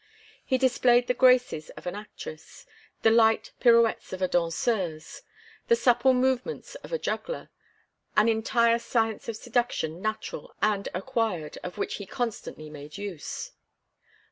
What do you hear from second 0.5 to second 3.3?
displayed the graces of an actress, the